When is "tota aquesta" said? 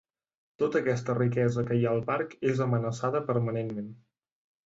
0.61-1.15